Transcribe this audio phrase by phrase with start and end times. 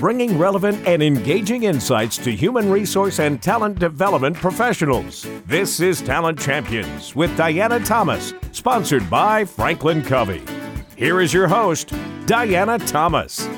[0.00, 5.26] bringing relevant and engaging insights to human resource and talent development professionals.
[5.46, 10.42] This is Talent Champions with Diana Thomas, sponsored by Franklin Covey.
[10.96, 11.94] Here is your host,
[12.26, 13.48] Diana Thomas.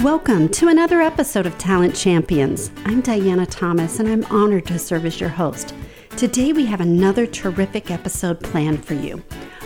[0.00, 2.72] Welcome to another episode of Talent Champions.
[2.84, 5.72] I'm Diana Thomas, and I'm honored to serve as your host.
[6.16, 9.22] Today, we have another terrific episode planned for you.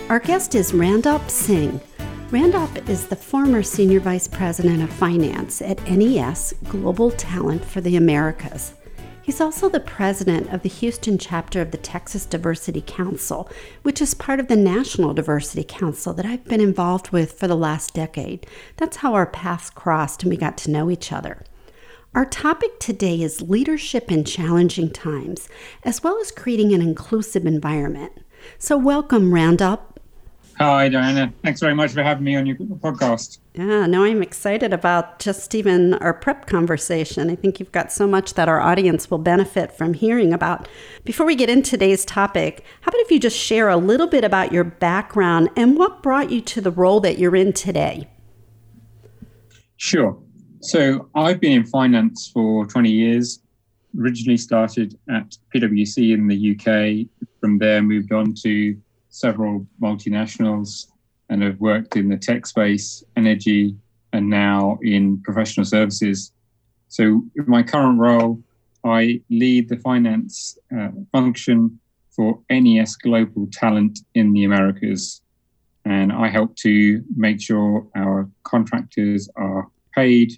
[0.09, 1.81] Our guest is Randolph Singh.
[2.31, 7.97] Randolph is the former Senior Vice President of Finance at NES Global Talent for the
[7.97, 8.73] Americas.
[9.21, 13.47] He's also the president of the Houston chapter of the Texas Diversity Council,
[13.83, 17.55] which is part of the National Diversity Council that I've been involved with for the
[17.55, 18.47] last decade.
[18.77, 21.43] That's how our paths crossed and we got to know each other.
[22.15, 25.47] Our topic today is leadership in challenging times,
[25.83, 28.13] as well as creating an inclusive environment.
[28.57, 29.79] So, welcome, Randolph.
[30.57, 31.33] Hi, Diana.
[31.43, 33.39] Thanks very much for having me on your podcast.
[33.55, 37.29] Yeah, no, I'm excited about just even our prep conversation.
[37.29, 40.69] I think you've got so much that our audience will benefit from hearing about.
[41.03, 44.23] Before we get into today's topic, how about if you just share a little bit
[44.23, 48.09] about your background and what brought you to the role that you're in today?
[49.75, 50.17] Sure.
[50.61, 53.41] So, I've been in finance for 20 years.
[53.99, 57.07] Originally started at PwC in the UK.
[57.41, 58.77] From there, moved on to
[59.15, 60.87] several multinationals
[61.29, 63.75] and have worked in the tech space, energy,
[64.11, 66.33] and now in professional services.
[66.89, 68.43] So, in my current role,
[68.83, 71.79] I lead the finance uh, function
[72.11, 75.21] for NES Global Talent in the Americas.
[75.85, 80.33] And I help to make sure our contractors are paid,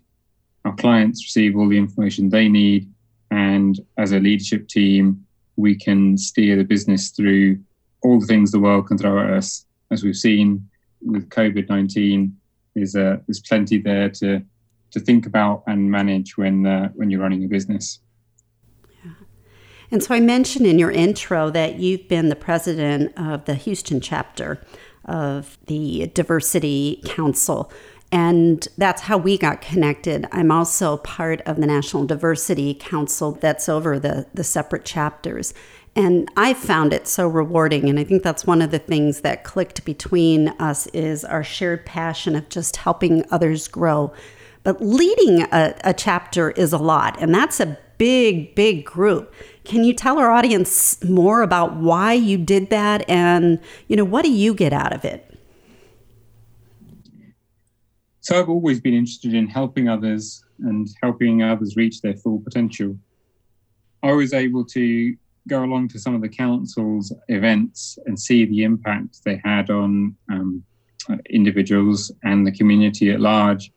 [0.66, 2.92] our clients receive all the information they need,
[3.32, 5.26] and as a leadership team,
[5.56, 7.60] we can steer the business through
[8.08, 10.70] all the things the world can throw at us, as we've seen
[11.02, 12.38] with COVID nineteen,
[12.76, 14.42] is uh, there's plenty there to
[14.92, 18.00] to think about and manage when uh, when you're running a business.
[19.04, 19.12] Yeah.
[19.92, 24.00] And so I mentioned in your intro that you've been the president of the Houston
[24.02, 24.50] chapter
[25.06, 27.72] of the Diversity Council.
[28.10, 30.28] And that's how we got connected.
[30.32, 35.54] I'm also part of the National Diversity Council that's over the, the separate chapters.
[35.98, 37.90] And I found it so rewarding.
[37.90, 41.88] And I think that's one of the things that clicked between us is our shared
[41.88, 44.14] passion of just helping others grow.
[44.62, 49.34] But leading a, a chapter is a lot, and that's a big, big group.
[49.64, 54.24] Can you tell our audience more about why you did that and, you know, what
[54.24, 55.36] do you get out of it?
[58.22, 62.96] So I've always been interested in helping others and helping others reach their full potential.
[64.04, 65.16] I was able to
[65.48, 70.16] go along to some of the council's events and see the impact they had on
[70.30, 70.64] um,
[71.30, 73.72] individuals and the community at large.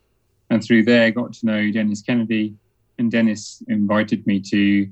[0.50, 2.54] And through there, got to know Dennis Kennedy,
[2.98, 4.90] and Dennis invited me to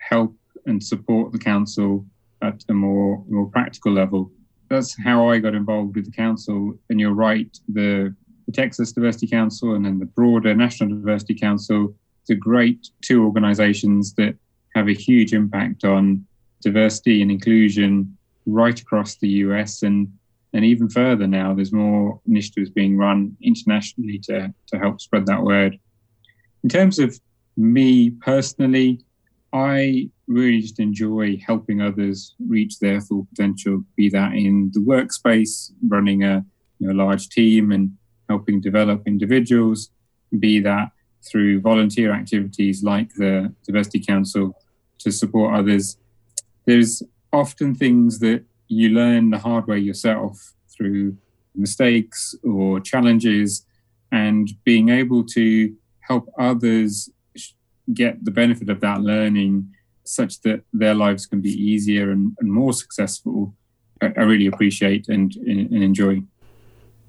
[0.00, 2.04] help and support the council
[2.42, 4.30] at a more more practical level.
[4.68, 6.76] That's how I got involved with the council.
[6.90, 8.14] And you're right, the,
[8.46, 11.94] the Texas Diversity Council and then the broader National Diversity Council,
[12.26, 14.34] the great two organizations that
[14.76, 16.24] have a huge impact on
[16.62, 18.16] diversity and inclusion
[18.46, 20.08] right across the US and
[20.52, 21.52] and even further now.
[21.52, 25.78] There's more initiatives being run internationally to, to help spread that word.
[26.62, 27.18] In terms of
[27.56, 29.00] me personally
[29.52, 35.70] i really just enjoy helping others reach their full potential be that in the workspace
[35.88, 36.44] running a
[36.78, 37.90] you know, large team and
[38.28, 39.90] helping develop individuals
[40.38, 40.90] be that
[41.22, 44.54] through volunteer activities like the diversity council
[44.98, 45.98] to support others.
[46.64, 47.02] There's
[47.32, 51.16] often things that you learn the hard way yourself through
[51.54, 53.64] mistakes or challenges,
[54.12, 57.10] and being able to help others
[57.92, 59.68] get the benefit of that learning
[60.04, 63.54] such that their lives can be easier and, and more successful,
[64.00, 66.22] I, I, really appreciate and, and enjoy.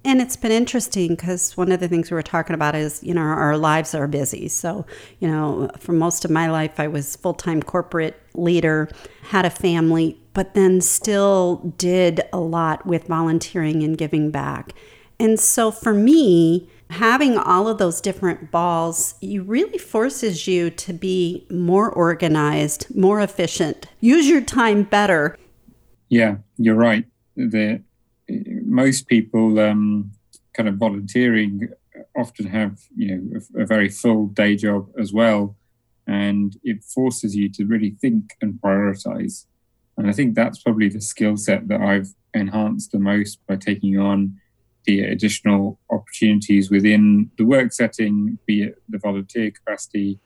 [0.08, 3.14] And it's been interesting because one of the things we were talking about is, you
[3.14, 4.48] know, our lives are busy.
[4.48, 4.86] So,
[5.20, 8.88] you know, for most of my life, I was full time corporate leader,
[9.24, 14.72] had a family, but then still did a lot with volunteering and giving back.
[15.20, 20.94] And so for me, having all of those different balls, you really forces you to
[20.94, 25.38] be more organized, more efficient, use your time better.
[26.08, 27.06] Yeah, you're right.
[27.36, 27.82] The
[28.30, 30.12] most people um,
[30.54, 31.70] kind of volunteering
[32.16, 35.56] often have you know a, a, very full day job as well,
[36.08, 39.46] and it forces you to really think and prioritize.
[39.98, 43.98] And I think that's probably the skill set that I've enhanced the most by taking
[43.98, 44.38] on
[44.86, 50.20] the additional opportunities within the work setting, be it the volunteer capacity,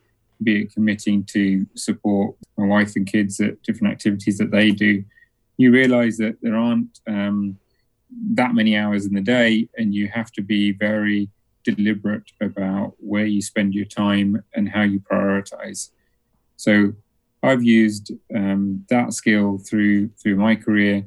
[0.43, 5.03] be it committing to support my wife and kids at different activities that they do,
[5.57, 7.57] you realize that there aren't um,
[8.33, 11.29] that many hours in the day, and you have to be very
[11.63, 15.91] deliberate about where you spend your time and how you prioritize.
[16.57, 16.93] So
[17.43, 21.05] I've used um, that skill through through my career,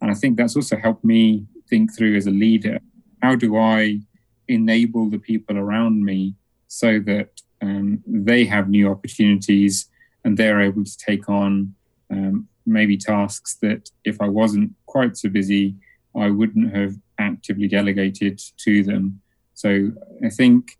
[0.00, 2.78] and I think that's also helped me think through as a leader.
[3.22, 4.00] How do I
[4.48, 6.34] enable the people around me
[6.68, 9.88] so that um, they have new opportunities
[10.24, 11.74] and they're able to take on
[12.10, 15.74] um, maybe tasks that if I wasn't quite so busy,
[16.20, 19.20] I wouldn't have actively delegated to them.
[19.54, 19.90] So
[20.24, 20.78] I think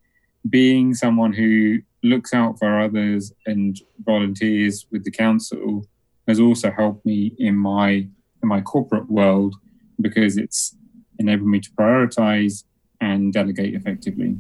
[0.49, 5.85] being someone who looks out for others and volunteers with the council
[6.27, 8.07] has also helped me in my
[8.43, 9.57] in my corporate world
[10.01, 10.77] because it's
[11.19, 12.63] enabled me to prioritize
[13.01, 14.37] and delegate effectively.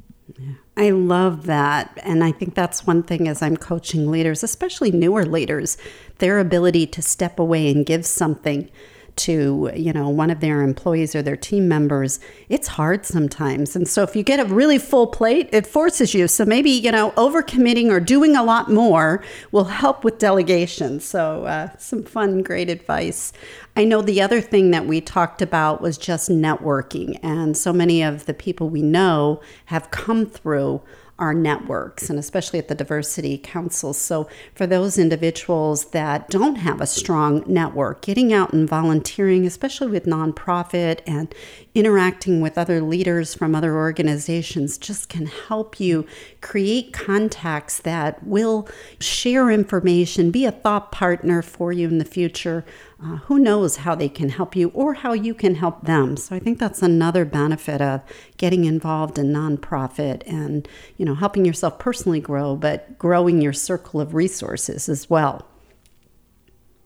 [0.76, 1.98] I love that.
[2.04, 5.76] And I think that's one thing as I'm coaching leaders, especially newer leaders,
[6.18, 8.70] their ability to step away and give something
[9.18, 13.76] to you know one of their employees or their team members it's hard sometimes.
[13.76, 16.28] And so if you get a really full plate it forces you.
[16.28, 19.22] So maybe you know overcommitting or doing a lot more
[19.52, 21.00] will help with delegation.
[21.00, 23.32] So uh, some fun great advice
[23.78, 28.02] i know the other thing that we talked about was just networking and so many
[28.02, 30.82] of the people we know have come through
[31.18, 33.92] our networks and especially at the diversity council.
[33.92, 39.88] So, for those individuals that don't have a strong network, getting out and volunteering, especially
[39.88, 41.34] with nonprofit and
[41.74, 46.06] interacting with other leaders from other organizations, just can help you
[46.40, 48.68] create contacts that will
[49.00, 52.64] share information, be a thought partner for you in the future
[53.02, 56.16] uh, who knows how they can help you or how you can help them.
[56.16, 58.02] So I think that's another benefit of
[58.36, 60.66] getting involved in nonprofit and
[60.96, 65.46] you know helping yourself personally grow, but growing your circle of resources as well.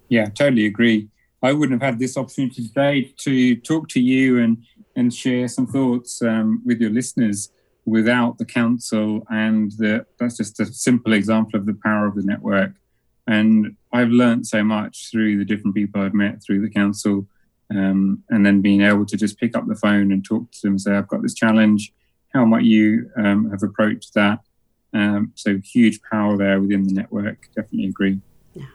[0.09, 1.09] Yeah, totally agree.
[1.43, 4.63] I wouldn't have had this opportunity today to talk to you and
[4.97, 7.51] and share some thoughts um, with your listeners
[7.87, 12.23] without the council and the, that's just a simple example of the power of the
[12.23, 12.73] network
[13.27, 17.27] and I've learned so much through the different people I've met through the council,
[17.71, 20.73] um, and then being able to just pick up the phone and talk to them,
[20.73, 21.93] and say, "I've got this challenge.
[22.33, 24.41] How might you um, have approached that?"
[24.95, 27.49] Um, so huge power there within the network.
[27.55, 28.21] Definitely agree.
[28.55, 28.67] Yeah.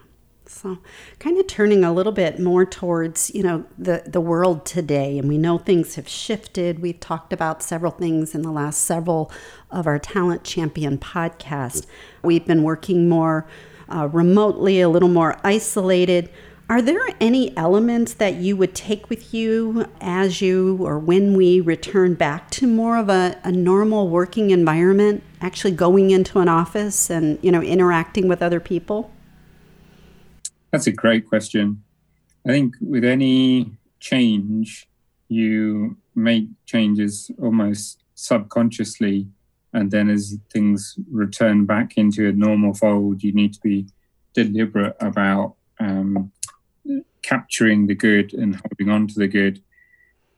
[0.46, 0.80] So,
[1.20, 5.28] kind of turning a little bit more towards you know the the world today, and
[5.28, 6.80] we know things have shifted.
[6.80, 9.32] We've talked about several things in the last several
[9.70, 11.86] of our Talent Champion podcast.
[12.24, 13.46] We've been working more
[13.90, 16.30] uh, remotely, a little more isolated.
[16.70, 21.62] Are there any elements that you would take with you as you or when we
[21.62, 27.10] return back to more of a, a normal working environment, actually going into an office
[27.10, 29.12] and you know interacting with other people?
[30.72, 31.84] That's a great question.
[32.46, 34.88] I think with any change,
[35.30, 39.28] you make changes almost subconsciously
[39.74, 43.88] and then as things return back into a normal fold, you need to be
[44.34, 46.32] deliberate about um,
[47.22, 49.62] capturing the good and holding on to the good.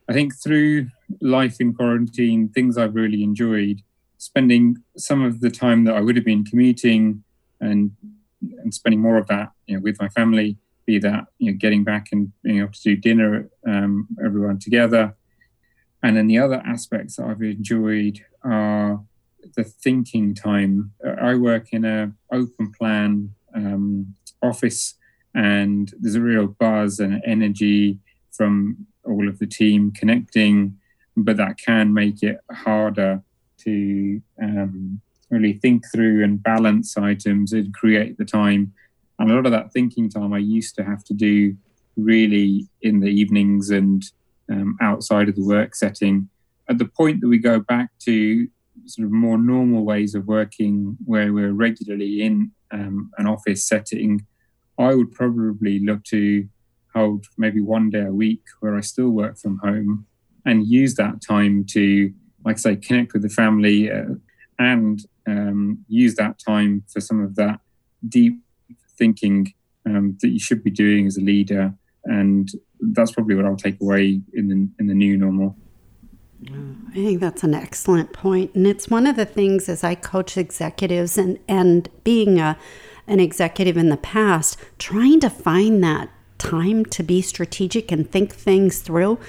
[0.09, 0.87] I think through
[1.21, 3.81] life in quarantine, things I've really enjoyed
[4.17, 7.24] spending some of the time that I would have been commuting
[7.62, 7.91] and
[8.41, 11.83] and spending more of that you know, with my family, be that you know, getting
[11.83, 15.15] back and being able to do dinner, um, everyone together.
[16.01, 19.03] And then the other aspects that I've enjoyed are
[19.55, 20.91] the thinking time.
[21.22, 24.96] I work in a open plan um, office,
[25.34, 28.00] and there's a real buzz and energy
[28.31, 30.77] from all of the team connecting,
[31.15, 33.22] but that can make it harder
[33.60, 38.74] to um, really think through and balance items and create the time.
[39.17, 41.55] And a lot of that thinking time I used to have to do
[41.98, 44.03] really in the evenings and
[44.50, 46.29] um, outside of the work setting.
[46.69, 48.48] At the point that we go back to
[48.86, 54.25] sort of more normal ways of working where we're regularly in um, an office setting,
[54.77, 56.48] I would probably look to
[56.93, 60.05] hold maybe one day a week where I still work from home
[60.45, 62.12] and use that time to,
[62.45, 64.15] like I say, connect with the family uh,
[64.57, 67.59] and um, use that time for some of that
[68.07, 68.39] deep
[68.98, 69.53] thinking
[69.86, 71.74] um, that you should be doing as a leader.
[72.05, 75.55] And that's probably what I'll take away in the in the new normal.
[76.48, 78.55] I think that's an excellent point.
[78.55, 82.58] And it's one of the things as I coach executives and, and being a,
[83.08, 88.34] an executive in the past, trying to find that time to be strategic and think
[88.34, 89.19] things through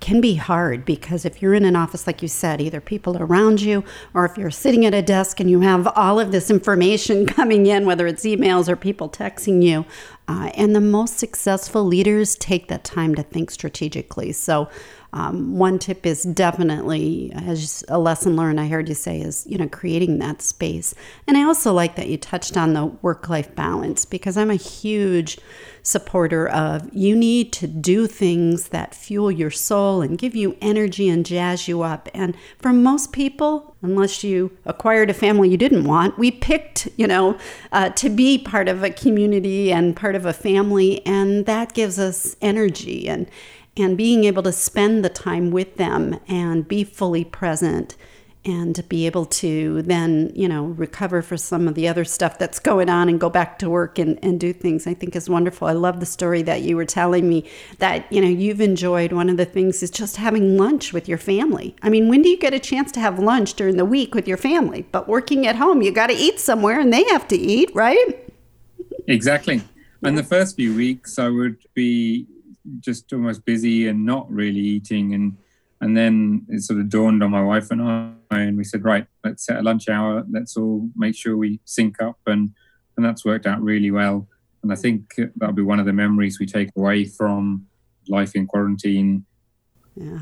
[0.00, 3.60] can be hard because if you're in an office, like you said, either people around
[3.60, 3.82] you
[4.14, 7.66] or if you're sitting at a desk and you have all of this information coming
[7.66, 9.84] in, whether it's emails or people texting you.
[10.28, 14.30] Uh, and the most successful leaders take that time to think strategically.
[14.30, 14.68] So,
[15.12, 19.56] um, one tip is definitely as a lesson learned i heard you say is you
[19.58, 20.94] know creating that space.
[21.26, 24.56] And i also like that you touched on the work life balance because i'm a
[24.56, 25.38] huge
[25.88, 31.08] supporter of you need to do things that fuel your soul and give you energy
[31.08, 32.08] and jazz you up.
[32.12, 37.06] And for most people unless you acquired a family you didn't want we picked you
[37.06, 37.38] know
[37.70, 41.98] uh, to be part of a community and part of a family and that gives
[41.98, 43.08] us energy.
[43.08, 43.28] And
[43.78, 47.96] and being able to spend the time with them and be fully present
[48.44, 52.58] and be able to then you know recover for some of the other stuff that's
[52.58, 55.66] going on and go back to work and, and do things i think is wonderful.
[55.66, 57.44] I love the story that you were telling me
[57.78, 59.12] that you know you've enjoyed.
[59.12, 61.76] One of the things is just having lunch with your family.
[61.82, 64.26] I mean when do you get a chance to have lunch during the week with
[64.26, 64.86] your family?
[64.92, 68.32] But working at home you got to eat somewhere and they have to eat right?
[69.06, 69.62] Exactly.
[70.02, 72.26] And the first few weeks i would be
[72.80, 75.14] just almost busy and not really eating.
[75.14, 75.36] And
[75.80, 79.06] and then it sort of dawned on my wife and I, and we said, right,
[79.24, 80.24] let's set a lunch hour.
[80.28, 82.50] Let's all make sure we sync up, and
[82.96, 84.28] and that's worked out really well.
[84.62, 87.66] And I think that'll be one of the memories we take away from
[88.08, 89.24] life in quarantine.
[89.94, 90.18] Yeah.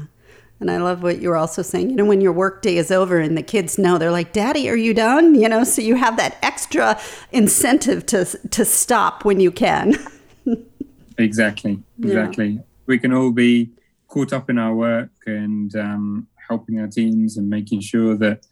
[0.60, 1.90] And I love what you were also saying.
[1.90, 4.68] You know, when your work day is over and the kids know, they're like, "Daddy,
[4.70, 6.98] are you done?" You know, so you have that extra
[7.32, 9.94] incentive to to stop when you can.
[11.18, 12.48] Exactly, exactly.
[12.48, 12.60] Yeah.
[12.86, 13.70] We can all be
[14.08, 18.46] caught up in our work and um, helping our teams and making sure that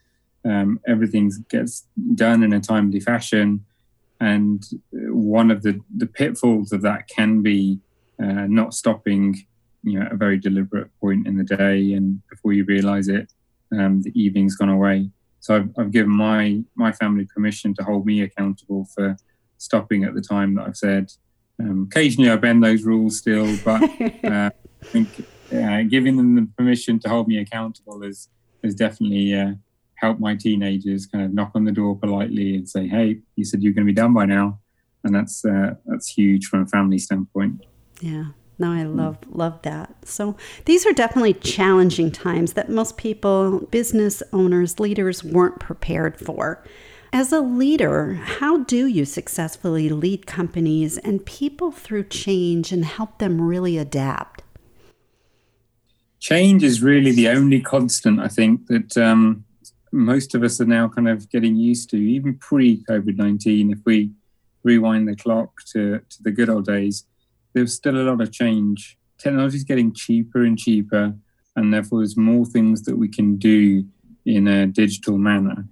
[0.45, 3.65] um, everything gets done in a timely fashion.
[4.21, 7.81] And one of the, the pitfalls of that can be
[8.23, 9.47] uh, not stopping,
[9.83, 13.33] you know, at a very deliberate point in the day, and before you realise it,
[13.73, 15.11] um, the evening's gone away.
[15.41, 19.17] So I've, I've given my my family permission to hold me accountable for
[19.59, 21.13] stopping at the time that I've said,
[21.61, 23.83] um, occasionally, I bend those rules still, but
[24.25, 28.29] uh, I think uh, giving them the permission to hold me accountable has
[28.63, 29.53] has definitely uh,
[29.97, 33.63] helped my teenagers kind of knock on the door politely and say, "Hey, you said
[33.63, 34.61] you're going to be done by now,"
[35.05, 37.65] and that's uh, that's huge from a family standpoint.
[38.01, 38.27] Yeah.
[38.57, 40.07] No, I love love that.
[40.07, 46.63] So these are definitely challenging times that most people, business owners, leaders weren't prepared for.
[47.15, 53.19] As a leader, how do you successfully lead companies and people through change and help
[53.19, 54.43] them really adapt?
[56.19, 59.45] Change is really the only constant, I think, that um,
[59.93, 63.71] most of us are now kind of getting used to, even pre COVID 19.
[63.71, 64.11] If we
[64.65, 67.07] rewind the clock to, to the good old days,
[67.53, 68.99] there's still a lot of change.
[69.19, 71.15] Technology is getting cheaper and cheaper,
[71.55, 73.85] and therefore, there's more things that we can do
[74.27, 75.69] in a digital manner.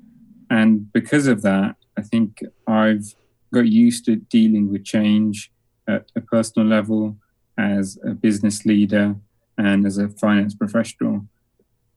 [0.52, 3.14] And because of that, I think I've
[3.54, 5.50] got used to dealing with change
[5.88, 7.16] at a personal level,
[7.56, 9.16] as a business leader,
[9.56, 11.26] and as a finance professional.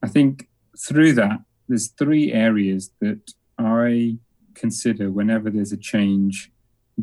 [0.02, 0.48] I think
[0.80, 4.20] through that, there's three areas that I
[4.54, 6.50] consider whenever there's a change,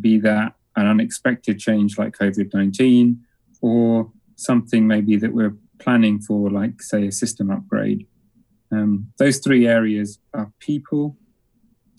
[0.00, 3.21] be that an unexpected change like COVID 19
[3.61, 8.06] or something maybe that we're planning for, like, say, a system upgrade.
[8.71, 11.18] Um, those three areas are people,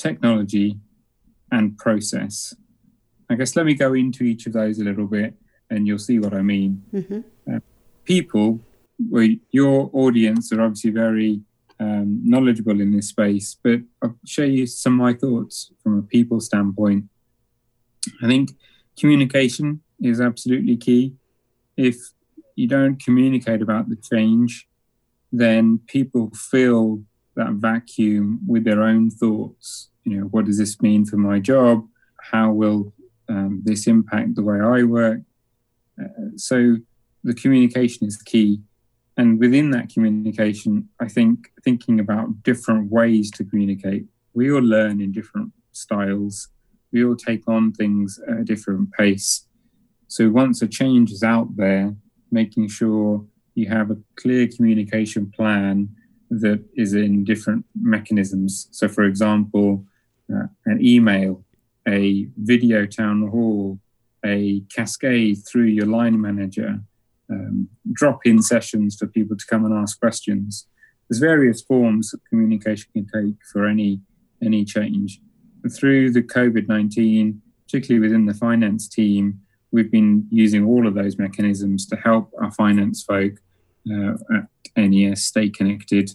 [0.04, 0.78] technology,
[1.52, 2.54] and process.
[3.30, 5.34] I guess let me go into each of those a little bit
[5.70, 6.84] and you'll see what I mean.
[6.94, 7.22] Mm-hmm.
[7.52, 7.60] Uh,
[8.04, 8.60] people,
[9.10, 11.42] well, your audience are obviously very
[11.80, 16.02] um, knowledgeable in this space, but I'll share you some of my thoughts from a
[16.02, 17.06] people standpoint.
[18.22, 18.52] I think
[19.00, 21.14] communication is absolutely key.
[21.78, 21.98] If
[22.56, 24.68] you don't communicate about the change,
[25.32, 27.02] then people feel
[27.36, 29.90] that vacuum with their own thoughts.
[30.04, 31.88] You know, what does this mean for my job?
[32.32, 32.94] How will
[33.30, 35.22] um, this impact the way I work?
[36.02, 36.78] Uh, so
[37.24, 38.62] the communication is key.
[39.16, 44.06] And within that communication, I think thinking about different ways to communicate.
[44.34, 46.50] We all learn in different styles.
[46.92, 49.48] We all take on things at a different pace.
[50.08, 51.96] So once a change is out there,
[52.32, 53.26] making sure
[53.56, 55.90] you have a clear communication plan
[56.42, 58.68] that is in different mechanisms.
[58.72, 59.86] So, for example,
[60.34, 61.44] uh, an email,
[61.88, 63.80] a video town hall,
[64.26, 66.80] a cascade through your line manager,
[67.30, 70.68] um, drop in sessions for people to come and ask questions.
[71.10, 74.02] There's various forms that communication can take for any
[74.42, 75.22] any change.
[75.72, 79.40] Through the COVID 19, particularly within the finance team,
[79.72, 83.34] we've been using all of those mechanisms to help our finance folk
[83.92, 84.48] uh, at
[84.78, 86.12] NES, stay connected.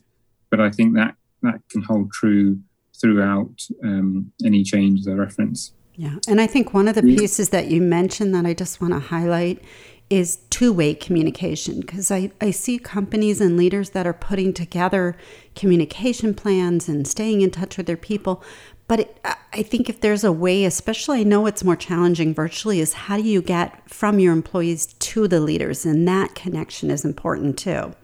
[0.50, 2.59] But I think that that can hold true
[3.00, 5.73] throughout um, any change I reference.
[5.95, 8.95] Yeah, and I think one of the pieces that you mentioned that I just want
[8.95, 9.62] to highlight
[10.11, 15.17] is two way communication because I, I see companies and leaders that are putting together
[15.55, 18.43] communication plans and staying in touch with their people.
[18.87, 19.21] But it,
[19.52, 23.19] I think if there's a way, especially I know it's more challenging virtually, is how
[23.19, 25.85] do you get from your employees to the leaders?
[25.85, 27.95] And that connection is important too.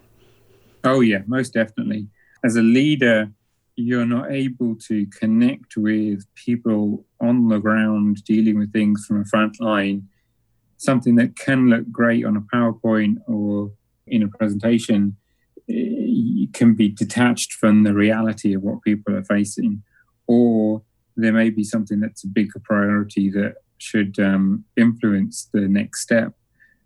[0.83, 2.07] Oh, yeah, most definitely.
[2.45, 3.31] As a leader,
[3.75, 9.25] you're not able to connect with people on the ground dealing with things from a
[9.25, 10.07] front line
[10.77, 13.71] something that can look great on a PowerPoint or
[14.07, 15.17] in a presentation
[15.69, 19.81] eh, can be detached from the reality of what people are facing,
[20.27, 20.81] or
[21.15, 26.33] there may be something that's a bigger priority that should um, influence the next step.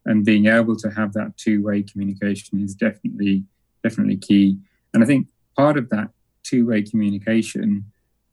[0.05, 3.43] And being able to have that two-way communication is definitely
[3.83, 4.57] definitely key.
[4.93, 5.27] And I think
[5.59, 6.09] part of that
[6.43, 7.83] two-way communication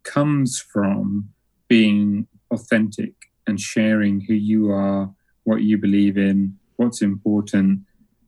[0.05, 1.29] comes from
[1.67, 3.15] being authentic
[3.49, 5.11] and sharing who you are
[5.43, 7.81] what you believe in, what's important.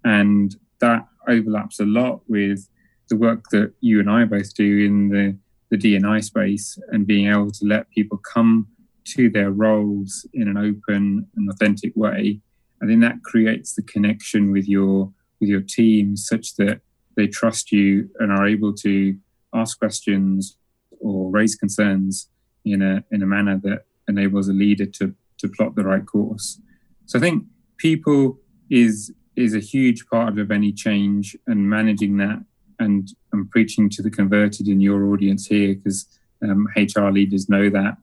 [0.05, 2.69] And that overlaps a lot with
[3.09, 5.37] the work that you and I both do in the,
[5.71, 8.67] the DNI space and being able to let people come
[9.15, 12.41] to their roles in an open and authentic way.
[12.83, 16.81] I think that creates the connection with your with your team such that
[17.19, 19.19] they trust you and are able to
[19.53, 20.57] ask questions
[21.01, 22.31] or raise concerns
[22.65, 26.61] in a in a manner that enables a leader to to plot the right course.
[27.07, 27.45] So I think
[27.77, 28.39] people
[28.71, 32.41] is is a huge part of any change and managing that
[32.79, 36.07] and and preaching to the converted in your audience here because
[36.43, 37.97] um, HR leaders know that.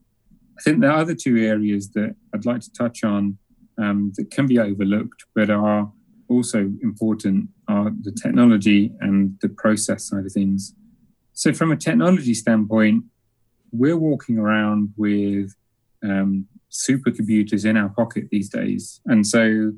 [0.58, 3.38] I think the other two areas that I'd like to touch on
[3.78, 5.90] um, that can be overlooked but are
[6.28, 10.74] also important are the technology and the process side of things.
[11.34, 13.04] So, from a technology standpoint,
[13.72, 15.54] we're walking around with
[16.04, 19.02] um, supercomputers in our pocket these days.
[19.06, 19.74] And so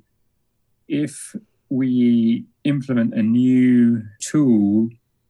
[0.87, 1.35] if
[1.69, 4.89] we implement a new tool,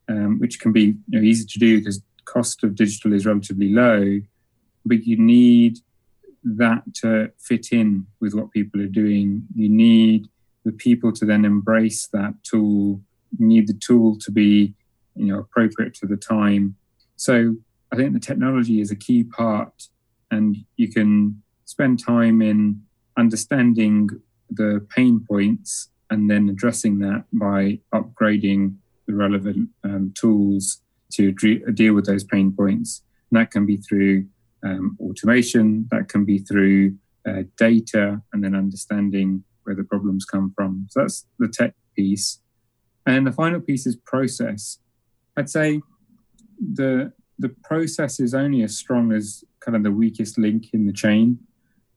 [0.09, 3.69] um, which can be you know, easy to do because cost of digital is relatively
[3.69, 4.21] low,
[4.85, 5.79] but you need
[6.43, 9.43] that to fit in with what people are doing.
[9.55, 10.27] You need
[10.67, 13.01] the people to then embrace that tool.
[13.39, 14.73] Need the tool to be,
[15.15, 16.75] you know, appropriate to the time.
[17.15, 17.55] So
[17.91, 19.75] I think the technology is a key part,
[20.29, 22.81] and you can spend time in
[23.17, 24.09] understanding
[24.49, 28.75] the pain points and then addressing that by upgrading
[29.07, 30.81] the relevant um, tools
[31.13, 31.31] to
[31.81, 33.03] deal with those pain points.
[33.29, 34.25] And that can be through
[34.63, 36.95] um, automation, that can be through
[37.27, 40.87] uh, data, and then understanding where the problems come from.
[40.89, 42.39] So that's the tech piece.
[43.05, 44.79] And the final piece is process.
[45.35, 45.81] I'd say
[46.59, 50.93] the the process is only as strong as kind of the weakest link in the
[50.93, 51.37] chain.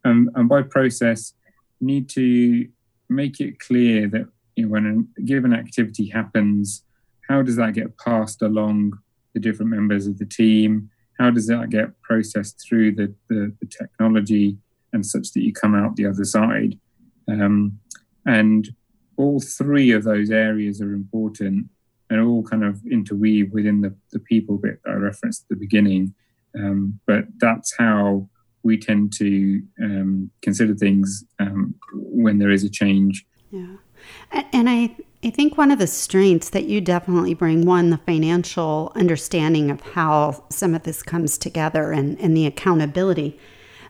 [0.05, 1.33] Um, and by process,
[1.79, 2.69] you need to
[3.09, 6.85] make it clear that you know, when a given activity happens,
[7.29, 8.99] how does that get passed along
[9.33, 10.91] the different members of the team?
[11.19, 14.59] How does that get processed through the, the, the technology
[14.93, 16.79] and such that you come out the other side?
[17.31, 17.79] Um,
[18.27, 18.69] and
[19.17, 21.69] all three of those areas are important
[22.09, 25.57] and all kind of interweave within the, the people bit that I referenced at the
[25.57, 26.15] beginning.
[26.59, 28.29] Um, but that's how
[28.63, 33.25] we tend to um, consider things um, when there is a change.
[33.51, 33.77] Yeah.
[34.53, 38.93] And I, I think one of the strengths that you definitely bring one, the financial
[38.95, 43.39] understanding of how some of this comes together and, and the accountability.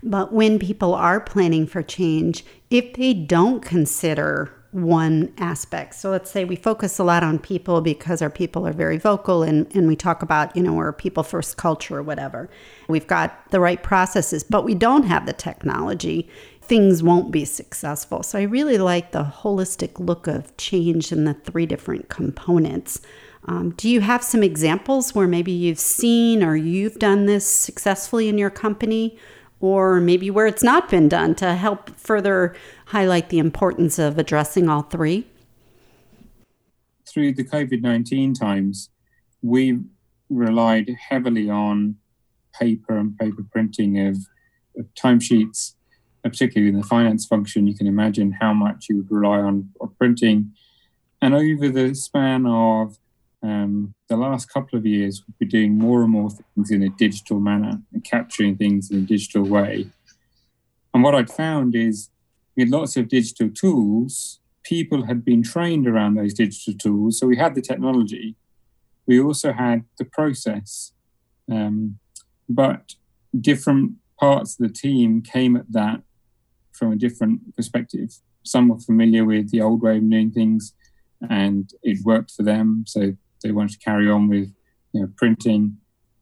[0.03, 5.95] But when people are planning for change, if they don't consider one aspect.
[5.97, 9.43] So let's say we focus a lot on people because our people are very vocal
[9.43, 12.49] and, and we talk about, you know, we're people first culture or whatever.
[12.89, 16.29] We've got the right processes, but we don't have the technology.
[16.63, 18.23] Things won't be successful.
[18.23, 23.01] So I really like the holistic look of change in the three different components.
[23.47, 28.29] Um, do you have some examples where maybe you've seen or you've done this successfully
[28.29, 29.19] in your company?
[29.61, 32.55] Or maybe where it's not been done to help further
[32.87, 35.27] highlight the importance of addressing all three?
[37.07, 38.89] Through the COVID 19 times,
[39.43, 39.81] we
[40.31, 41.97] relied heavily on
[42.59, 44.17] paper and paper printing of,
[44.79, 45.75] of timesheets,
[46.25, 47.67] uh, particularly in the finance function.
[47.67, 50.53] You can imagine how much you would rely on, on printing.
[51.21, 52.99] And over the span of
[53.43, 56.91] um, the last couple of years, we've been doing more and more things in a
[56.91, 59.87] digital manner and capturing things in a digital way.
[60.93, 62.11] And what I'd found is
[62.57, 67.19] we had lots of digital tools, people had been trained around those digital tools.
[67.19, 68.37] So we had the technology,
[69.07, 70.93] we also had the process,
[71.51, 71.99] um,
[72.49, 72.95] but
[73.41, 76.03] different parts of the team came at that
[76.73, 78.11] from a different perspective.
[78.43, 80.75] Some were familiar with the old way of doing things,
[81.29, 84.53] and it worked for them, so they wanted to carry on with
[84.93, 85.79] you know, printing.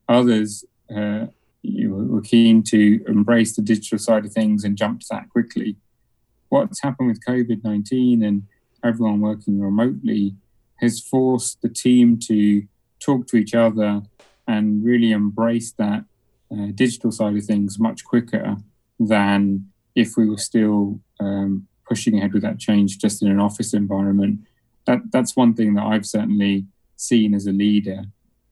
[0.07, 1.27] Others uh,
[1.61, 5.75] you were keen to embrace the digital side of things and jump to that quickly.
[6.49, 8.43] What's happened with COVID 19 and
[8.83, 10.35] everyone working remotely
[10.77, 12.63] has forced the team to
[12.99, 14.01] talk to each other
[14.47, 16.05] and really embrace that
[16.51, 18.57] uh, digital side of things much quicker
[18.99, 23.73] than if we were still um, pushing ahead with that change just in an office
[23.73, 24.39] environment.
[24.85, 26.65] That that's one thing that I've certainly
[26.99, 28.03] seen as a leader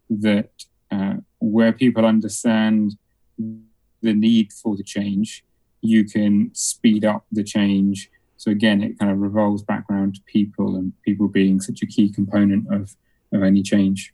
[0.10, 0.49] that
[0.91, 2.95] uh, where people understand
[3.38, 5.43] the need for the change,
[5.81, 8.10] you can speed up the change.
[8.38, 11.86] So again, it kind of revolves back around to people and people being such a
[11.86, 12.95] key component of,
[13.33, 14.13] of any change.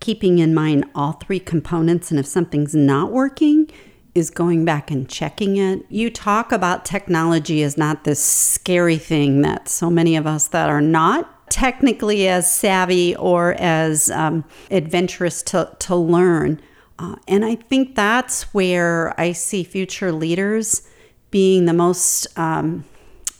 [0.00, 3.70] Keeping in mind all three components, and if something's not working,
[4.14, 5.84] is going back and checking it.
[5.88, 10.68] You talk about technology as not this scary thing that so many of us that
[10.68, 16.60] are not technically as savvy or as um, adventurous to, to learn.
[16.98, 20.88] Uh, and I think that's where I see future leaders
[21.30, 22.84] being the most um,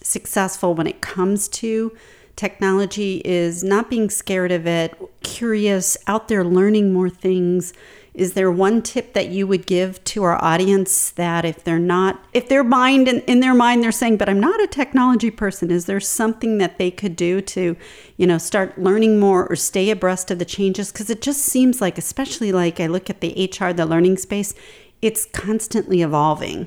[0.03, 1.97] successful when it comes to
[2.37, 7.73] technology is not being scared of it, curious, out there learning more things,
[8.19, 12.21] is there one tip that you would give to our audience that if they're not,
[12.33, 15.71] if their mind, in, in their mind, they're saying, but I'm not a technology person,
[15.71, 17.77] is there something that they could do to,
[18.17, 20.91] you know, start learning more or stay abreast of the changes?
[20.91, 24.53] Because it just seems like, especially like I look at the HR, the learning space,
[25.01, 26.67] it's constantly evolving.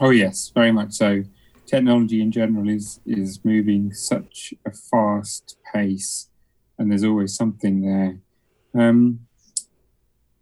[0.00, 1.22] Oh, yes, very much so.
[1.64, 6.28] Technology in general is, is moving such a fast pace,
[6.76, 8.18] and there's always something there.
[8.74, 9.20] Um,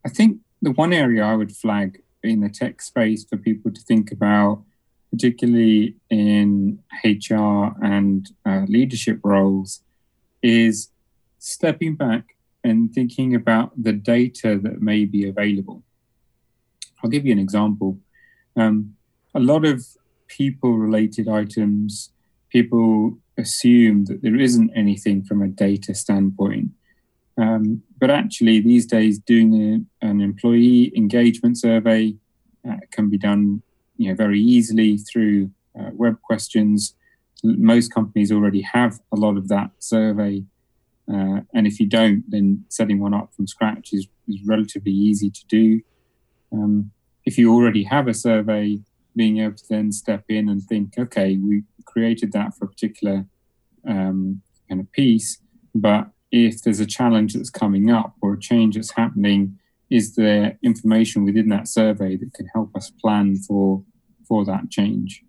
[0.09, 3.81] I think the one area I would flag in the tech space for people to
[3.83, 4.63] think about,
[5.11, 9.83] particularly in HR and uh, leadership roles,
[10.43, 10.89] is
[11.39, 15.83] stepping back and thinking about the data that may be available.
[17.05, 17.99] I'll give you an example.
[18.57, 18.97] Um,
[19.35, 19.85] a lot of
[20.27, 22.13] people related items,
[22.49, 26.71] people assume that there isn't anything from a data standpoint.
[27.39, 32.15] Um, but actually, these days, doing a, an employee engagement survey
[32.69, 33.63] uh, can be done,
[33.97, 36.95] you know, very easily through uh, web questions.
[37.45, 40.43] Most companies already have a lot of that survey,
[41.09, 45.31] uh, and if you don't, then setting one up from scratch is, is relatively easy
[45.31, 45.81] to do.
[46.53, 46.91] Um,
[47.25, 48.81] if you already have a survey,
[49.15, 53.27] being able to then step in and think, okay, we created that for a particular
[53.87, 55.39] um, kind of piece,
[55.75, 59.59] but if there's a challenge that's coming up or a change that's happening,
[59.91, 63.83] is there information within that survey that can help us plan for
[64.27, 65.25] for that change?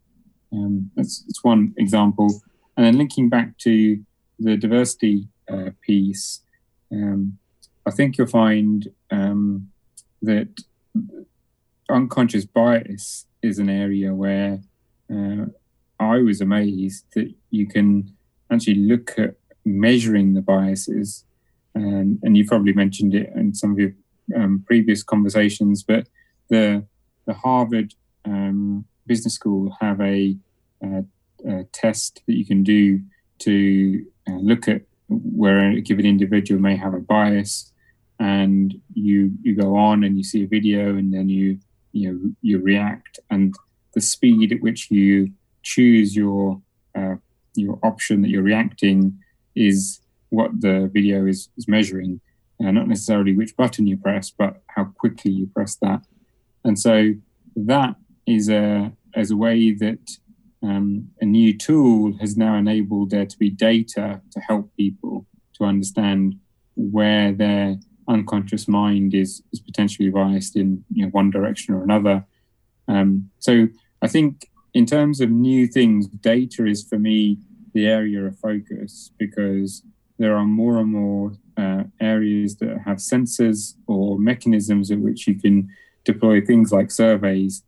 [0.52, 2.42] Um, that's, that's one example.
[2.76, 4.00] And then linking back to
[4.40, 6.42] the diversity uh, piece,
[6.92, 7.38] um,
[7.86, 9.70] I think you'll find um,
[10.22, 10.50] that
[11.90, 14.62] unconscious bias is an area where
[15.12, 15.46] uh,
[16.00, 18.16] I was amazed that you can
[18.52, 19.36] actually look at
[19.70, 21.26] measuring the biases.
[21.76, 23.94] And, and you probably mentioned it in some of your
[24.36, 26.08] um, previous conversations, but
[26.50, 26.86] the,
[27.26, 27.94] the Harvard
[28.26, 30.36] um, Business School have a,
[30.84, 31.04] a,
[31.48, 33.02] a, test that you can do
[33.40, 37.72] to uh, look at where a given individual may have a bias
[38.20, 41.58] and you you go on and you see a video and then you
[41.94, 43.56] you know you react and
[43.94, 45.32] the speed at which you
[45.64, 46.62] choose your
[46.96, 47.16] uh,
[47.56, 49.18] your option that you're reacting
[49.56, 52.22] is what the video is, is measuring,
[52.64, 56.06] uh, not necessarily which button you press, but how quickly you press that.
[56.64, 57.14] And so
[57.56, 60.18] that is a as a way that
[60.62, 65.64] um, a new tool has now enabled there to be data to help people to
[65.64, 66.36] understand
[66.76, 72.26] where their unconscious mind is, is potentially biased in you know, one direction or another.
[72.88, 73.68] Um, so
[74.02, 77.38] I think in terms of new things, data is for me
[77.74, 79.84] the area of focus because
[80.18, 85.40] there are more and more uh, areas that have sensors or mechanisms in which you
[85.40, 85.70] can
[86.04, 87.64] deploy things like surveys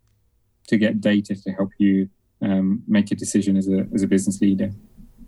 [0.67, 2.09] to get data to help you
[2.41, 4.71] um, make a decision as a, as a business leader.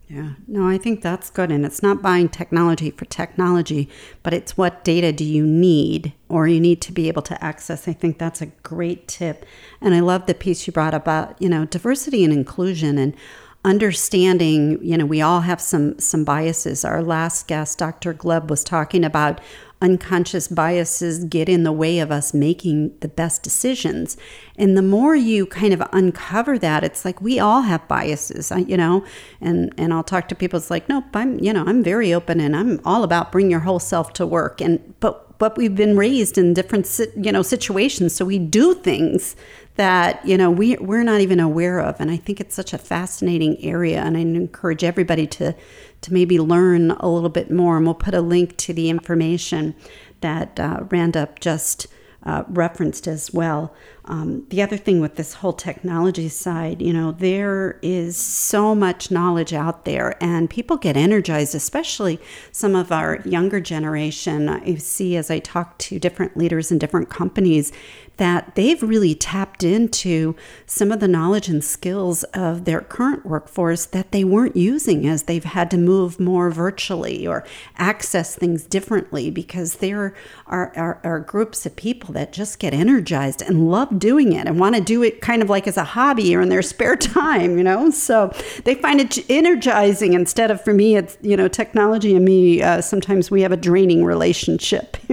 [0.08, 1.50] Yeah, no, I think that's good.
[1.50, 3.90] And it's not buying technology for technology,
[4.22, 7.88] but it's what data do you need or you need to be able to access.
[7.88, 9.46] I think that's a great tip.
[9.82, 12.98] And I love the piece you brought about, you know, diversity and inclusion.
[12.98, 13.16] And
[13.65, 16.84] understanding, you know, we all have some some biases.
[16.84, 18.13] Our last guest, Dr.
[18.13, 19.39] Gleb, was talking about
[19.82, 24.15] unconscious biases get in the way of us making the best decisions.
[24.56, 28.78] And the more you kind of uncover that, it's like we all have biases, you
[28.78, 29.06] know.
[29.41, 30.58] And and I'll talk to people.
[30.58, 33.62] It's like, nope, I'm you know I'm very open and I'm all about bring your
[33.62, 34.62] whole self to work.
[34.62, 39.36] And but but we've been raised in different you know situations, so we do things
[39.76, 42.78] that you know we we're not even aware of and i think it's such a
[42.78, 45.56] fascinating area and i encourage everybody to
[46.02, 49.76] to maybe learn a little bit more and we'll put a link to the information
[50.22, 51.88] that uh, randa just
[52.24, 53.74] uh, referenced as well
[54.06, 59.12] um, the other thing with this whole technology side, you know, there is so much
[59.12, 62.20] knowledge out there, and people get energized, especially
[62.52, 64.50] some of our younger generation.
[64.50, 67.72] I see as I talk to different leaders in different companies
[68.17, 73.86] that they've really tapped into some of the knowledge and skills of their current workforce
[73.86, 77.43] that they weren't using as they've had to move more virtually or
[77.78, 80.13] access things differently because there
[80.45, 84.60] are, are, are groups of people that just get energized and love doing it and
[84.60, 87.58] want to do it kind of like as a hobby or in their spare time,
[87.58, 87.89] you know?
[87.89, 88.32] So
[88.63, 92.82] they find it energizing instead of, for me, it's, you know, technology and me, uh,
[92.82, 94.97] sometimes we have a draining relationship.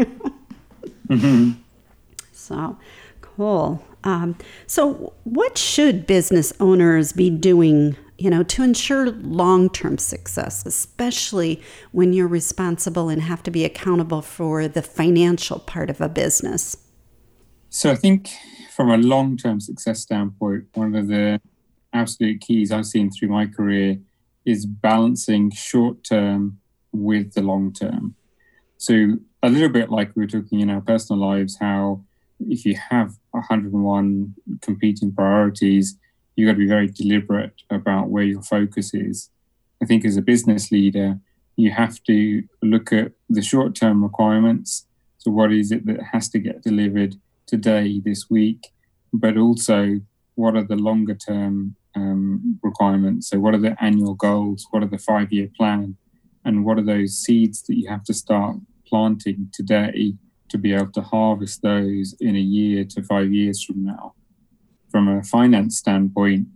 [1.08, 1.52] mm-hmm.
[2.50, 2.76] So
[3.20, 3.84] cool.
[4.02, 4.36] Um,
[4.66, 11.62] so, what should business owners be doing you know, to ensure long term success, especially
[11.92, 16.76] when you're responsible and have to be accountable for the financial part of a business?
[17.70, 18.28] So I think
[18.70, 21.40] from a long term success standpoint, one of the
[21.94, 23.98] absolute keys I've seen through my career
[24.44, 26.58] is balancing short term
[26.92, 28.16] with the long term.
[28.76, 32.04] So, a little bit like we were talking in our personal lives, how
[32.48, 35.96] if you have 101 competing priorities,
[36.36, 39.30] you've got to be very deliberate about where your focus is.
[39.82, 41.18] I think as a business leader,
[41.56, 44.86] you have to look at the short term requirements.
[45.18, 47.16] So, what is it that has to get delivered?
[47.50, 48.68] today, this week,
[49.12, 50.00] but also
[50.36, 53.28] what are the longer term um, requirements?
[53.28, 54.66] So, what are the annual goals?
[54.70, 55.96] What are the five year plan?
[56.44, 60.14] And what are those seeds that you have to start planting today
[60.50, 64.14] to be able to harvest those in a year to five years from now?
[64.90, 66.48] From a finance standpoint,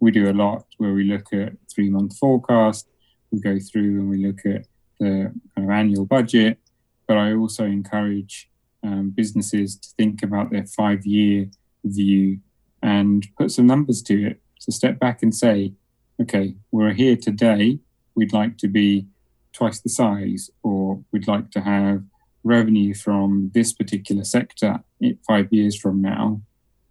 [0.00, 2.88] we do a lot where we look at three month forecast,
[3.30, 4.66] we go through and we look at
[4.98, 6.58] the kind of annual budget,
[7.06, 8.48] but I also encourage
[8.82, 11.50] um, businesses to think about their five year
[11.84, 12.38] view
[12.82, 14.40] and put some numbers to it.
[14.58, 15.74] So step back and say,
[16.20, 17.78] okay, we're here today.
[18.14, 19.06] We'd like to be
[19.52, 22.02] twice the size, or we'd like to have
[22.42, 24.80] revenue from this particular sector
[25.26, 26.40] five years from now.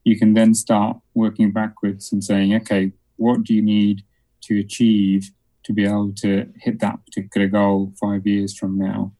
[0.03, 4.03] You can then start working backwards and saying, okay, what do you need
[4.41, 5.31] to achieve
[5.63, 9.12] to be able to hit that particular goal five years from now?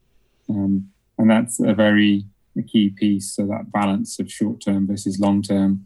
[0.50, 2.26] Um, and that's a very
[2.58, 3.36] a key piece.
[3.36, 5.86] So that balance of short term versus long term.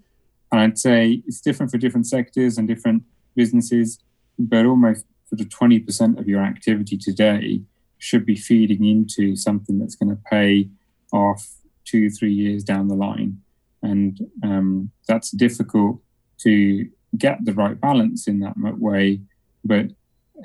[0.51, 3.03] And I'd say it's different for different sectors and different
[3.36, 3.99] businesses,
[4.38, 7.62] but almost sort of 20% of your activity today
[8.03, 10.67] should be feeding into something that's going to pay
[11.13, 11.53] off
[11.85, 13.41] two, three years down the line.
[13.81, 16.01] And um, that's difficult
[16.39, 19.21] to get the right balance in that way.
[19.63, 19.85] But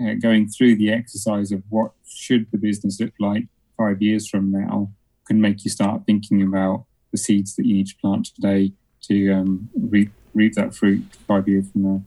[0.00, 4.52] uh, going through the exercise of what should the business look like five years from
[4.52, 4.92] now
[5.26, 9.32] can make you start thinking about the seeds that you need to plant today to
[9.32, 12.02] um, reap, reap that fruit five years from now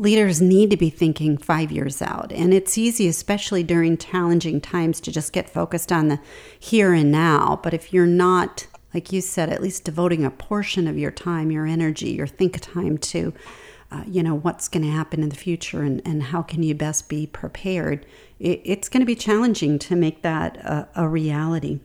[0.00, 2.32] leaders need to be thinking five years out.
[2.32, 6.18] And it's easy, especially during challenging times, to just get focused on the
[6.58, 7.60] here and now.
[7.62, 11.50] But if you're not, like you said, at least devoting a portion of your time,
[11.50, 13.34] your energy, your think time to,
[13.92, 16.74] uh, you know, what's going to happen in the future and, and how can you
[16.74, 18.06] best be prepared,
[18.38, 21.78] it, it's going to be challenging to make that a, a reality.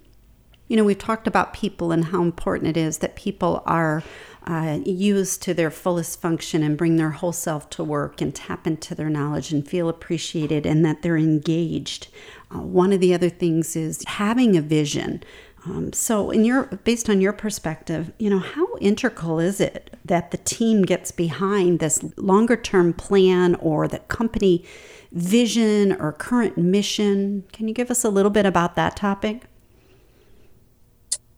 [0.69, 4.03] You know, we've talked about people and how important it is that people are
[4.45, 8.67] uh, used to their fullest function and bring their whole self to work and tap
[8.67, 12.07] into their knowledge and feel appreciated and that they're engaged.
[12.53, 15.23] Uh, one of the other things is having a vision.
[15.65, 20.29] Um, so, in your based on your perspective, you know how integral is it that
[20.29, 24.63] the team gets behind this longer term plan or the company
[25.11, 27.45] vision or current mission?
[27.51, 29.45] Can you give us a little bit about that topic?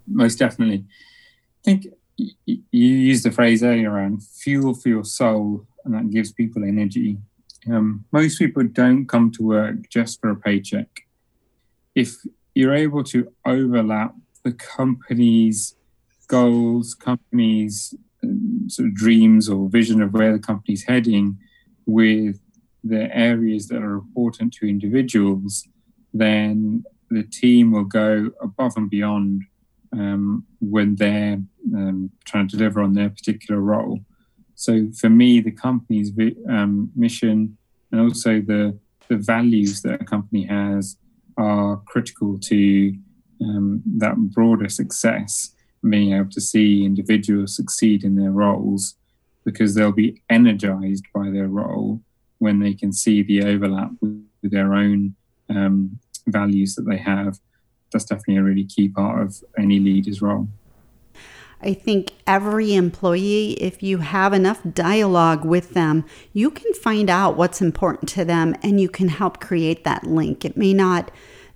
[0.07, 0.85] most definitely.
[0.85, 6.31] I think you used the phrase earlier around fuel for your soul, and that gives
[6.31, 7.17] people energy.
[7.69, 10.89] Um, most people don't come to work just for a paycheck.
[11.95, 12.15] If
[12.55, 15.75] you're able to overlap the company's
[16.27, 21.37] goals, company's um, sort of dreams or vision of where the company's heading
[21.85, 22.39] with
[22.83, 25.67] the areas that are important to individuals,
[26.13, 29.43] then the team will go above and beyond
[29.93, 31.41] um, when they're
[31.75, 33.99] um, trying to deliver on their particular role.
[34.55, 36.11] So for me, the company's
[36.49, 37.57] um, mission
[37.91, 40.97] and also the the values that a company has
[41.37, 42.93] are critical to
[43.41, 45.53] um, that broader success.
[45.87, 48.95] Being able to see individuals succeed in their roles
[49.45, 52.01] because they'll be energized by their role
[52.39, 55.15] when they can see the overlap with, with their own
[55.49, 57.39] um, values that they have.
[57.91, 60.47] That's definitely a really key part of any leader's role.
[61.61, 67.35] I think every employee, if you have enough dialogue with them, you can find out
[67.35, 70.45] what's important to them and you can help create that link.
[70.45, 71.09] It may not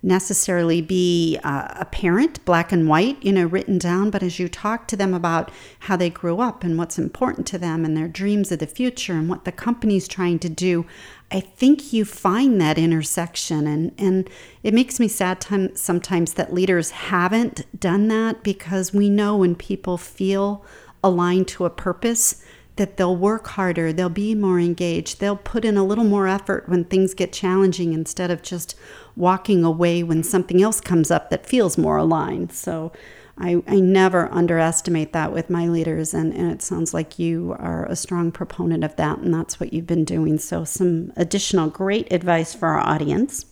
[0.04, 4.88] necessarily be uh, apparent, black and white, you know, written down, but as you talk
[4.88, 8.52] to them about how they grew up and what's important to them and their dreams
[8.52, 10.86] of the future and what the company's trying to do,
[11.30, 13.68] I think you find that intersection.
[13.68, 14.30] And, and
[14.64, 19.56] it makes me sad time, sometimes that leaders haven't done that because we know when
[19.56, 20.66] people feel
[21.04, 22.44] aligned to a purpose,
[22.78, 26.68] that they'll work harder, they'll be more engaged, they'll put in a little more effort
[26.68, 28.76] when things get challenging instead of just
[29.16, 32.52] walking away when something else comes up that feels more aligned.
[32.52, 32.92] So
[33.38, 37.86] I, I never underestimate that with my leaders, and, and it sounds like you are
[37.86, 40.38] a strong proponent of that, and that's what you've been doing.
[40.38, 43.46] So, some additional great advice for our audience.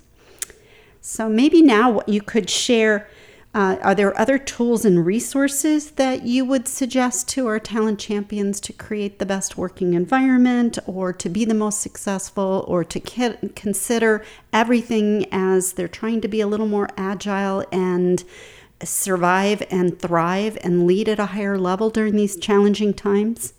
[1.01, 3.07] So, maybe now what you could share
[3.53, 8.59] uh, are there other tools and resources that you would suggest to our talent champions
[8.59, 12.99] to create the best working environment or to be the most successful or to
[13.55, 18.23] consider everything as they're trying to be a little more agile and
[18.83, 23.53] survive and thrive and lead at a higher level during these challenging times?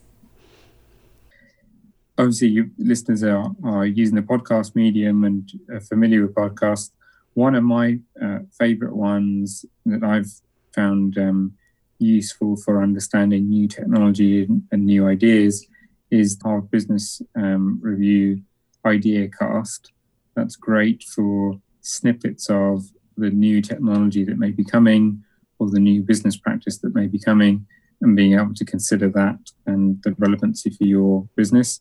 [2.16, 6.90] Obviously, you listeners are, are using the podcast medium and are familiar with podcasts
[7.34, 10.30] one of my uh, favorite ones that I've
[10.74, 11.54] found um,
[11.98, 15.66] useful for understanding new technology and, new ideas
[16.10, 18.42] is our business um, review
[18.84, 19.92] idea cast.
[20.34, 22.84] That's great for snippets of
[23.16, 25.22] the new technology that may be coming
[25.58, 27.66] or the new business practice that may be coming
[28.00, 31.80] and being able to consider that and the relevancy for your business.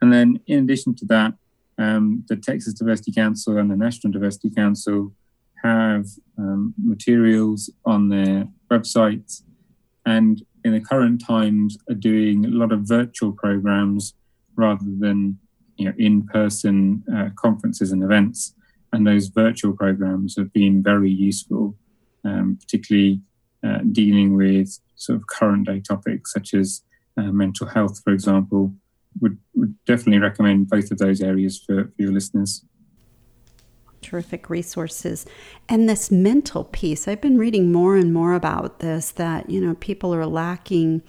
[0.00, 1.32] And then, in addition to that,
[1.84, 5.12] um, the Texas Diversity Council and the National Diversity Council
[5.62, 6.06] have
[6.38, 9.42] um, materials on their websites
[10.06, 14.14] and in the current times are doing a lot of virtual programs
[14.56, 15.38] rather than
[15.76, 18.54] you know in-person uh, conferences and events.
[18.92, 21.76] And those virtual programs have been very useful
[22.24, 23.20] um, particularly
[23.66, 26.82] uh, dealing with sort of current day topics such as
[27.16, 28.74] uh, mental health for example
[29.20, 32.64] would, would definitely recommend both of those areas for, for your listeners.
[34.02, 35.24] Terrific resources.
[35.68, 39.74] And this mental piece, I've been reading more and more about this that, you know,
[39.76, 41.02] people are lacking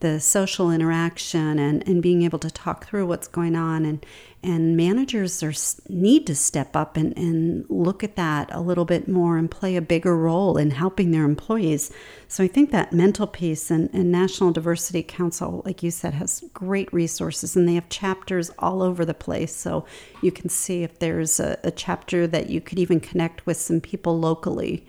[0.00, 3.84] the social interaction and, and being able to talk through what's going on.
[3.84, 4.04] And
[4.42, 5.52] and managers are
[5.90, 9.76] need to step up and, and look at that a little bit more and play
[9.76, 11.92] a bigger role in helping their employees.
[12.26, 16.42] So i think that mental piece and, and national diversity council like you said has
[16.54, 19.54] great resources and they have chapters all over the place.
[19.54, 19.84] So
[20.22, 23.80] you can see if there's a, a chapter that you could even connect with some
[23.80, 24.86] people locally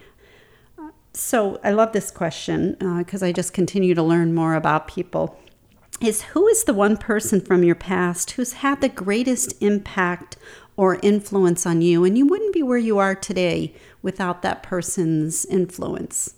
[1.14, 5.38] so I love this question because uh, I just continue to learn more about people.
[6.00, 10.38] Is who is the one person from your past who's had the greatest impact
[10.78, 15.46] or influence on you, and you wouldn't be where you are today without that person's
[15.46, 16.34] influence?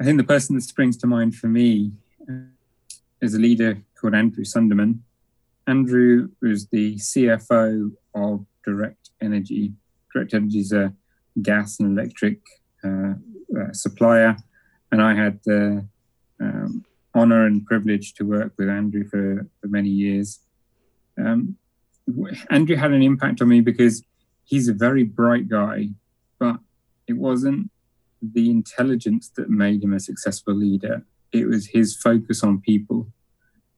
[0.00, 1.92] I think the person that springs to mind for me
[2.28, 2.34] uh,
[3.20, 5.00] is a leader called Andrew Sunderman.
[5.66, 9.72] Andrew was the CFO of Direct Energy.
[10.12, 10.92] Direct Energy is a
[11.42, 12.38] gas and electric
[13.72, 14.36] supplier,
[14.90, 15.86] and I had the
[16.40, 20.40] um, honor and privilege to work with Andrew for, for many years.
[21.18, 21.56] Um,
[22.50, 24.02] Andrew had an impact on me because
[24.44, 25.90] he's a very bright guy,
[26.38, 26.56] but
[27.06, 27.70] it wasn't
[28.20, 31.04] the intelligence that made him a successful leader.
[31.32, 33.08] It was his focus on people.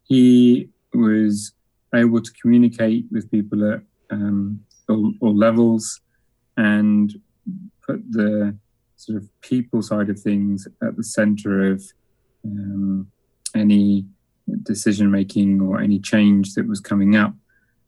[0.04, 1.52] He was
[1.94, 3.80] able to communicate with people at
[4.11, 6.00] um, all, all levels
[6.57, 7.12] and
[7.86, 8.57] put the
[8.97, 11.84] sort of people side of things at the center of
[12.44, 13.11] um,
[13.55, 14.07] any
[14.62, 17.34] decision making or any change that was coming up.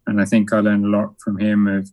[0.06, 1.90] And I think I learned a lot from him of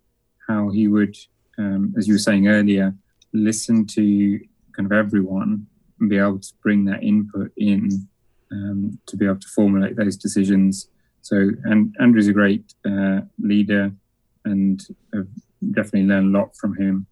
[0.47, 1.15] how he would,
[1.57, 2.95] um, as you were saying earlier,
[3.33, 4.39] listen to
[4.75, 5.67] kind of everyone
[5.99, 8.07] and be able to bring that input in
[8.51, 10.89] um, to be able to formulate those decisions
[11.25, 13.91] So, and Andrew's a great uh, leader,
[14.45, 14.79] and
[15.11, 15.27] I've
[15.71, 17.07] definitely learned a lot from him.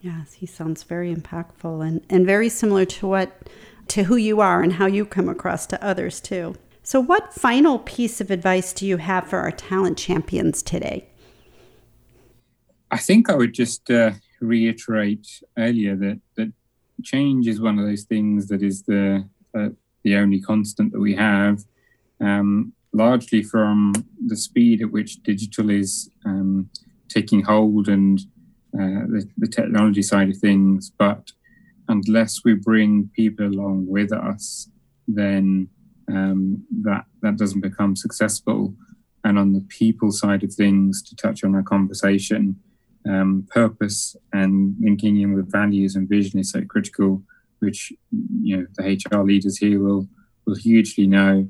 [0.00, 3.48] Yes, he sounds very impactful and, and very similar to what
[3.88, 6.54] to who you are and how you come across to others too.
[6.82, 11.06] So, what final piece of advice do you have for our talent champions today?
[12.90, 16.52] I think I would just uh, reiterate earlier that that
[17.02, 19.68] change is one of those things that is the uh,
[20.02, 21.64] the only constant that we have.
[22.20, 23.92] Um, largely from
[24.26, 26.68] the speed at which digital is um,
[27.08, 28.20] taking hold and
[28.74, 30.92] uh, the, the, technology side of things.
[30.96, 31.32] But
[31.88, 34.68] unless we bring people along with us,
[35.08, 35.68] then
[36.08, 38.74] um, that that doesn't become successful.
[39.24, 42.60] And on the people side of things, to touch on our conversation,
[43.08, 47.22] um, purpose and linking in with values and vision is so critical,
[47.58, 47.92] which
[48.42, 50.08] you know the HR leaders here will
[50.46, 51.48] will hugely know.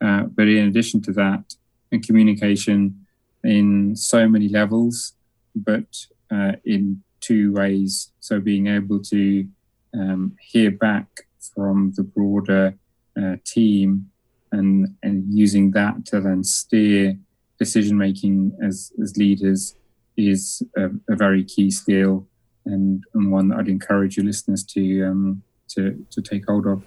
[0.00, 1.54] Uh, but in addition to that,
[1.92, 3.06] and communication
[3.44, 5.14] in so many levels,
[5.54, 8.12] but uh, in two ways.
[8.20, 9.46] So being able to
[9.94, 11.06] um, hear back
[11.54, 12.74] from the broader
[13.20, 14.10] uh, team
[14.52, 17.16] and and using that to then steer
[17.58, 19.76] decision making as as leaders
[20.16, 22.26] is a, a, very key skill
[22.66, 26.84] and, and one that I'd encourage your listeners to um, to to take hold of.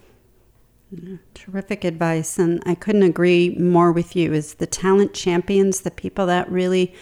[1.33, 4.31] Terrific advice, and I couldn't agree more with you.
[4.33, 6.93] Is the talent champions the people that really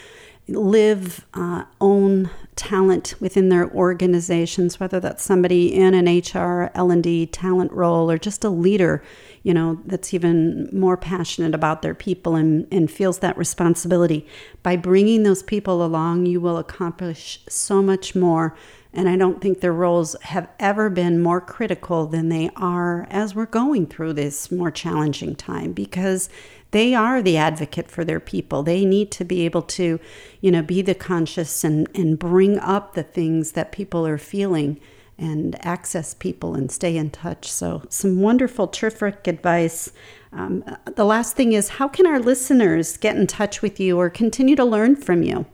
[0.48, 7.72] live, uh, own talent within their organizations, whether that's somebody in an HR, L&D talent
[7.72, 9.02] role, or just a leader,
[9.44, 14.28] you know, that's even more passionate about their people and, and feels that responsibility.
[14.62, 18.56] By bringing those people along, you will accomplish so much more.
[18.94, 23.34] And I don't think their roles have ever been more critical than they are as
[23.34, 26.30] we're going through this more challenging time because
[26.72, 28.64] they are the advocate for their people.
[28.64, 30.00] They need to be able to,
[30.40, 34.80] you know, be the conscious and, and bring up the things that people are feeling
[35.18, 37.52] and access people and stay in touch.
[37.52, 39.92] So, some wonderful, terrific advice.
[40.34, 40.64] Um,
[40.96, 44.56] the last thing is how can our listeners get in touch with you or continue
[44.56, 45.46] to learn from you?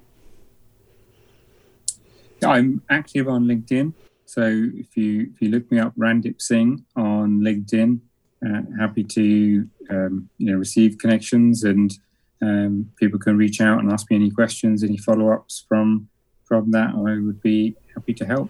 [2.43, 3.93] I'm active on LinkedIn.
[4.25, 7.99] So if you if you look me up, Randip Singh on LinkedIn,
[8.47, 11.91] uh, happy to um, you know receive connections and
[12.41, 16.07] um, people can reach out and ask me any questions, any follow ups from
[16.45, 16.91] from that.
[16.95, 18.49] I would be happy to help.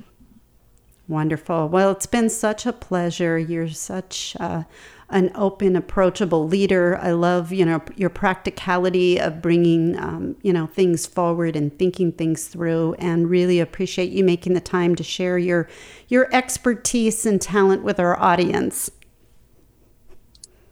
[1.07, 1.69] Wonderful.
[1.69, 3.39] Well, it's been such a pleasure.
[3.39, 4.63] You're such uh,
[5.09, 6.97] an open, approachable leader.
[6.97, 12.11] I love, you know, your practicality of bringing, um, you know, things forward and thinking
[12.11, 15.69] things through, and really appreciate you making the time to share your
[16.09, 18.91] your expertise and talent with our audience.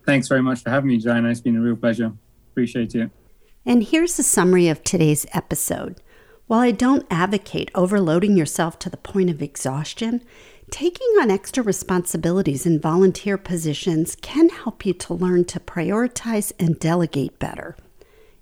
[0.06, 1.30] Thanks very much for having me, Diana.
[1.30, 2.14] It's been a real pleasure.
[2.52, 3.10] Appreciate it.
[3.66, 6.00] And here's a summary of today's episode.
[6.48, 10.24] While I don't advocate overloading yourself to the point of exhaustion,
[10.70, 16.80] taking on extra responsibilities in volunteer positions can help you to learn to prioritize and
[16.80, 17.76] delegate better.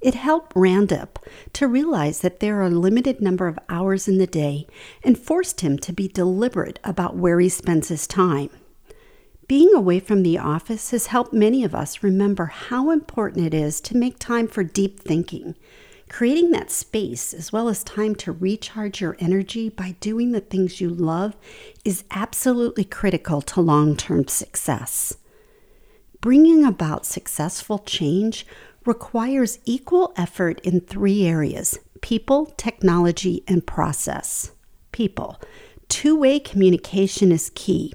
[0.02, 1.16] It helped Randip
[1.54, 4.68] to realize that there are a limited number of hours in the day
[5.02, 8.50] and forced him to be deliberate about where he spends his time.
[9.48, 13.82] Being away from the office has helped many of us remember how important it is
[13.82, 15.56] to make time for deep thinking.
[16.08, 20.80] Creating that space, as well as time to recharge your energy by doing the things
[20.80, 21.36] you love,
[21.84, 25.18] is absolutely critical to long term success.
[26.22, 28.46] Bringing about successful change
[28.86, 34.52] requires equal effort in three areas people, technology, and process.
[34.92, 35.42] People.
[35.90, 37.94] Two way communication is key.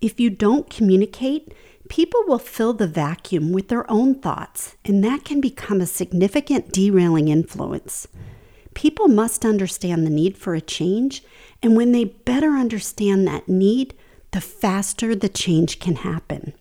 [0.00, 1.52] If you don't communicate,
[1.88, 6.72] people will fill the vacuum with their own thoughts, and that can become a significant
[6.72, 8.06] derailing influence.
[8.74, 11.22] People must understand the need for a change,
[11.62, 13.94] and when they better understand that need,
[14.32, 16.52] the faster the change can happen.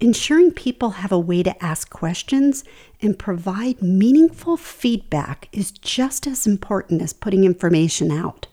[0.00, 2.64] Ensuring people have a way to ask questions
[3.02, 8.46] and provide meaningful feedback is just as important as putting information out.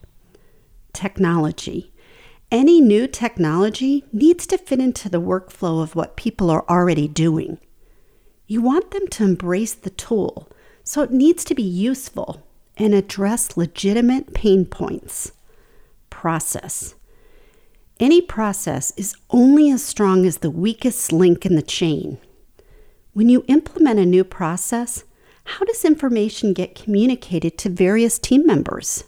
[0.93, 1.93] Technology.
[2.49, 7.57] Any new technology needs to fit into the workflow of what people are already doing.
[8.47, 10.49] You want them to embrace the tool,
[10.81, 15.33] so it needs to be useful and address legitimate pain points.
[16.09, 16.95] Process.
[17.99, 22.17] Any process is only as strong as the weakest link in the chain.
[23.11, 25.03] When you implement a new process,
[25.43, 29.03] how does information get communicated to various team members?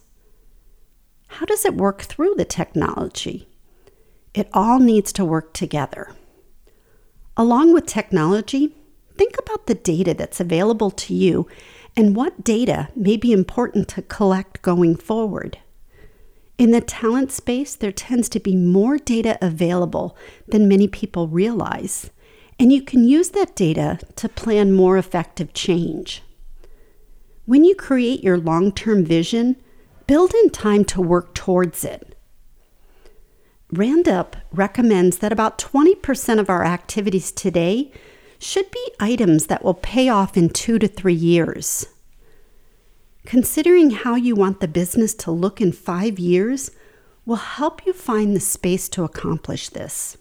[1.34, 3.48] How does it work through the technology?
[4.34, 6.16] It all needs to work together.
[7.38, 8.76] Along with technology,
[9.16, 11.48] think about the data that's available to you
[11.96, 15.60] and what data may be important to collect going forward.
[16.58, 20.18] In the talent space, there tends to be more data available
[20.48, 22.10] than many people realize,
[22.60, 26.22] and you can use that data to plan more effective change.
[27.46, 29.56] When you create your long term vision,
[30.10, 32.18] build in time to work towards it.
[33.72, 37.92] Randip recommends that about 20% of our activities today
[38.40, 41.86] should be items that will pay off in two to three years.
[43.28, 46.72] Considering how you want the business to look in five years
[47.24, 50.18] will help you find the space to accomplish this.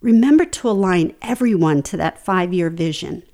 [0.00, 3.24] Remember to align everyone to that five year vision.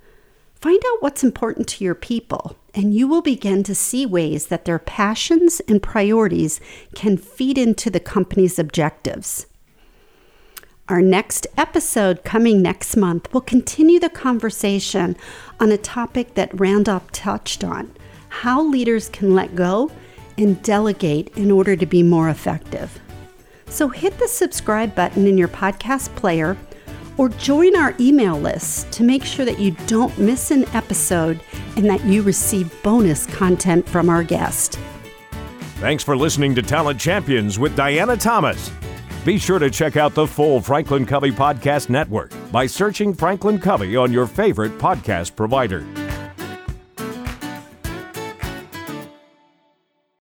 [0.55, 4.65] Find out what's important to your people, and you will begin to see ways that
[4.65, 6.59] their passions and priorities
[6.95, 9.47] can feed into the company's objectives.
[10.87, 15.15] Our next episode, coming next month, will continue the conversation
[15.59, 17.93] on a topic that Randip touched on
[18.29, 19.91] how leaders can let go
[20.37, 22.99] and delegate in order to be more effective.
[23.67, 26.57] So hit the subscribe button in your podcast player
[27.19, 31.41] or join our email list to make sure that you don't miss an episode
[31.75, 34.79] and that you receive bonus content from our guest.
[35.79, 38.71] Thanks for listening to Talent Champions with Diana Thomas.
[39.25, 43.97] Be sure to check out the full Franklin Covey Podcast Network by searching Franklin Covey
[43.97, 45.85] on your favorite podcast provider.